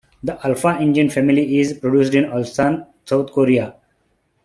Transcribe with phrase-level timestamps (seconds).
[0.23, 3.75] The Alpha engine family is produced in Ulsan, South Korea.